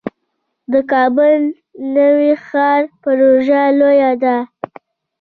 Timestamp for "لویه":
3.79-4.11